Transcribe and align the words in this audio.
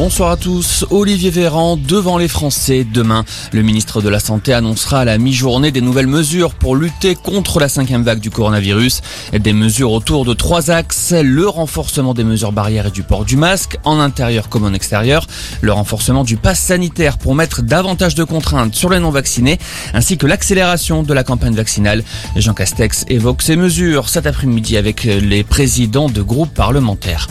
Bonsoir 0.00 0.30
à 0.30 0.38
tous. 0.38 0.86
Olivier 0.88 1.28
Véran 1.28 1.76
devant 1.76 2.16
les 2.16 2.26
Français 2.26 2.86
demain. 2.90 3.26
Le 3.52 3.60
ministre 3.60 4.00
de 4.00 4.08
la 4.08 4.18
Santé 4.18 4.54
annoncera 4.54 5.00
à 5.00 5.04
la 5.04 5.18
mi-journée 5.18 5.72
des 5.72 5.82
nouvelles 5.82 6.06
mesures 6.06 6.54
pour 6.54 6.74
lutter 6.74 7.14
contre 7.14 7.60
la 7.60 7.68
cinquième 7.68 8.02
vague 8.02 8.18
du 8.18 8.30
coronavirus. 8.30 9.02
Des 9.38 9.52
mesures 9.52 9.92
autour 9.92 10.24
de 10.24 10.32
trois 10.32 10.70
axes. 10.70 11.12
Le 11.12 11.46
renforcement 11.46 12.14
des 12.14 12.24
mesures 12.24 12.50
barrières 12.50 12.86
et 12.86 12.90
du 12.90 13.02
port 13.02 13.26
du 13.26 13.36
masque, 13.36 13.76
en 13.84 14.00
intérieur 14.00 14.48
comme 14.48 14.64
en 14.64 14.72
extérieur. 14.72 15.26
Le 15.60 15.72
renforcement 15.72 16.24
du 16.24 16.38
pass 16.38 16.58
sanitaire 16.58 17.18
pour 17.18 17.34
mettre 17.34 17.60
davantage 17.60 18.14
de 18.14 18.24
contraintes 18.24 18.74
sur 18.74 18.88
les 18.88 19.00
non-vaccinés, 19.00 19.58
ainsi 19.92 20.16
que 20.16 20.26
l'accélération 20.26 21.02
de 21.02 21.12
la 21.12 21.24
campagne 21.24 21.54
vaccinale. 21.54 22.04
Jean 22.36 22.54
Castex 22.54 23.04
évoque 23.08 23.42
ces 23.42 23.56
mesures 23.56 24.08
cet 24.08 24.26
après-midi 24.26 24.78
avec 24.78 25.04
les 25.04 25.44
présidents 25.44 26.08
de 26.08 26.22
groupes 26.22 26.54
parlementaires. 26.54 27.28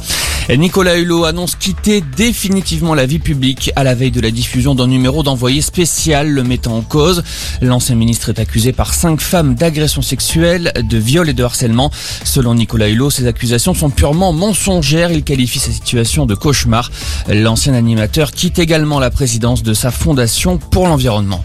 Nicolas 0.58 0.98
Hulot 0.98 1.26
annonce 1.26 1.56
quitter 1.56 2.02
définitivement 2.02 2.96
la 2.96 3.06
vie 3.06 3.20
publique 3.20 3.72
à 3.76 3.84
la 3.84 3.94
veille 3.94 4.10
de 4.10 4.20
la 4.20 4.32
diffusion 4.32 4.74
d'un 4.74 4.88
numéro 4.88 5.22
d'envoyé 5.22 5.62
spécial 5.62 6.28
le 6.28 6.44
mettant 6.44 6.76
en 6.76 6.82
cause. 6.82 7.24
L'ancien 7.62 7.96
ministre 7.96 8.30
est 8.30 8.40
accusé 8.40 8.74
par 8.74 8.96
cinq 8.96 9.22
femmes 9.22 9.54
d'agression 9.54 10.02
sexuelle, 10.02 10.74
de 10.76 10.98
viol 10.98 11.30
et 11.30 11.34
de 11.34 11.44
harcèlement. 11.44 11.92
Selon 12.24 12.56
Nicolas 12.56 12.90
Hulot, 12.90 13.12
ces 13.12 13.28
accusations 13.28 13.76
sont 13.76 13.92
purement 13.92 14.34
mensongères. 14.34 15.12
Il 15.12 15.24
qualifie 15.24 15.60
sa 15.60 15.72
situation 15.72 16.26
de 16.26 16.34
cauchemar. 16.34 16.90
L'ancien 17.28 17.76
animateur 17.76 18.32
quitte 18.32 18.58
également 18.58 19.00
la 19.00 19.12
présidence 19.12 19.62
de 19.62 19.76
sa 19.76 19.92
fondation 19.92 20.58
pour 20.58 20.88
l'environnement. 20.88 21.44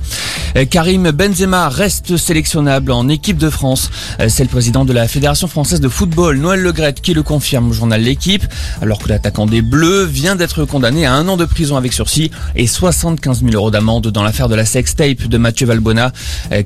Karim 0.71 1.11
Benzema 1.11 1.69
reste 1.69 2.17
sélectionnable 2.17 2.93
en 2.93 3.09
équipe 3.09 3.39
de 3.39 3.51
France. 3.51 3.91
C'est 4.29 4.45
le 4.45 4.49
président 4.49 4.85
de 4.85 4.93
la 4.93 5.09
Fédération 5.09 5.49
française 5.49 5.81
de 5.81 5.89
football, 5.89 6.39
Noël 6.39 6.61
Legrette, 6.61 7.01
qui 7.01 7.13
le 7.13 7.25
confirme 7.25 7.71
au 7.71 7.73
journal 7.73 8.01
L'équipe. 8.01 8.45
Alors 8.81 8.99
que 8.99 9.09
l'attaquant 9.09 9.47
des 9.47 9.63
Bleus 9.63 10.05
vient 10.05 10.37
d'être 10.37 10.65
condamné 10.65 11.07
à 11.07 11.15
un 11.15 11.27
an 11.27 11.37
de 11.37 11.45
prison 11.45 11.77
avec 11.77 11.93
sursis 11.93 12.31
et 12.55 12.69
75 12.69 13.41
000 13.41 13.53
euros 13.53 13.73
d'amende 13.73 14.09
dans 14.09 14.23
l'affaire 14.23 14.49
de 14.49 14.55
la 14.55 14.65
sextape 14.65 15.25
de 15.27 15.39
Mathieu 15.39 15.67
Valbona. 15.67 16.13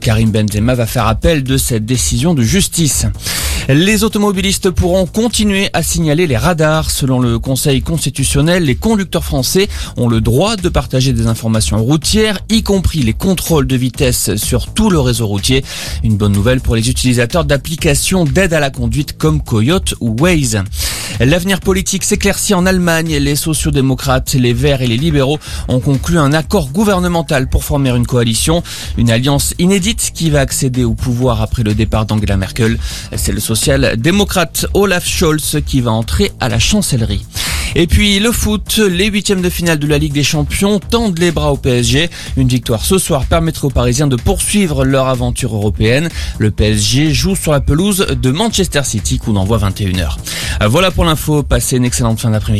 Karim 0.00 0.30
Benzema 0.30 0.74
va 0.74 0.86
faire 0.86 1.06
appel 1.06 1.42
de 1.42 1.56
cette 1.56 1.86
décision 1.86 2.34
de 2.34 2.42
justice. 2.42 3.06
Les 3.70 4.02
automobilistes 4.02 4.70
pourront 4.70 5.04
continuer 5.04 5.68
à 5.74 5.82
signaler 5.82 6.26
les 6.26 6.38
radars. 6.38 6.90
Selon 6.90 7.20
le 7.20 7.38
Conseil 7.38 7.82
constitutionnel, 7.82 8.64
les 8.64 8.76
conducteurs 8.76 9.24
français 9.24 9.68
ont 9.98 10.08
le 10.08 10.22
droit 10.22 10.56
de 10.56 10.70
partager 10.70 11.12
des 11.12 11.26
informations 11.26 11.84
routières, 11.84 12.38
y 12.48 12.62
compris 12.62 13.00
les 13.00 13.12
contrôles 13.12 13.66
de 13.66 13.76
vitesse 13.76 14.36
sur 14.36 14.68
tout 14.72 14.88
le 14.88 14.98
réseau 14.98 15.26
routier. 15.26 15.62
Une 16.02 16.16
bonne 16.16 16.32
nouvelle 16.32 16.62
pour 16.62 16.76
les 16.76 16.88
utilisateurs 16.88 17.44
d'applications 17.44 18.24
d'aide 18.24 18.54
à 18.54 18.60
la 18.60 18.70
conduite 18.70 19.18
comme 19.18 19.42
Coyote 19.42 19.94
ou 20.00 20.16
Waze. 20.18 20.62
L'avenir 21.20 21.58
politique 21.58 22.04
s'éclaircit 22.04 22.54
en 22.54 22.64
Allemagne. 22.64 23.16
Les 23.16 23.34
sociodémocrates, 23.34 24.34
les 24.34 24.52
Verts 24.52 24.82
et 24.82 24.86
les 24.86 24.96
libéraux 24.96 25.38
ont 25.66 25.80
conclu 25.80 26.16
un 26.16 26.32
accord 26.32 26.70
gouvernemental 26.70 27.48
pour 27.48 27.64
former 27.64 27.90
une 27.90 28.06
coalition, 28.06 28.62
une 28.96 29.10
alliance 29.10 29.52
inédite 29.58 30.12
qui 30.14 30.30
va 30.30 30.40
accéder 30.40 30.84
au 30.84 30.94
pouvoir 30.94 31.42
après 31.42 31.64
le 31.64 31.74
départ 31.74 32.06
d'Angela 32.06 32.36
Merkel. 32.36 32.78
C'est 33.16 33.32
le 33.32 33.40
social-démocrate 33.40 34.66
Olaf 34.74 35.06
Scholz 35.06 35.60
qui 35.66 35.80
va 35.80 35.90
entrer 35.90 36.30
à 36.38 36.48
la 36.48 36.60
chancellerie. 36.60 37.24
Et 37.74 37.86
puis 37.86 38.18
le 38.18 38.32
foot, 38.32 38.78
les 38.78 39.06
huitièmes 39.06 39.42
de 39.42 39.50
finale 39.50 39.78
de 39.78 39.86
la 39.86 39.98
Ligue 39.98 40.14
des 40.14 40.22
Champions 40.22 40.78
tendent 40.78 41.18
les 41.18 41.30
bras 41.30 41.52
au 41.52 41.56
PSG. 41.56 42.08
Une 42.36 42.48
victoire 42.48 42.84
ce 42.84 42.98
soir 42.98 43.26
permettrait 43.26 43.66
aux 43.66 43.70
Parisiens 43.70 44.06
de 44.06 44.16
poursuivre 44.16 44.84
leur 44.84 45.08
aventure 45.08 45.54
européenne. 45.54 46.08
Le 46.38 46.50
PSG 46.50 47.12
joue 47.12 47.36
sur 47.36 47.52
la 47.52 47.60
pelouse 47.60 48.06
de 48.20 48.30
Manchester 48.30 48.82
City, 48.84 49.18
coup 49.18 49.32
d'envoi 49.32 49.58
21h. 49.58 50.16
Voilà 50.66 50.90
pour 50.90 51.04
l'info, 51.04 51.42
passez 51.42 51.76
une 51.76 51.84
excellente 51.84 52.20
fin 52.20 52.30
d'après-midi. 52.30 52.56